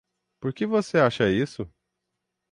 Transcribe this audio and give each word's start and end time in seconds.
Por 0.39 0.51
que 0.51 0.65
você 0.65 0.97
acha 0.97 1.29
isso? 1.29 1.69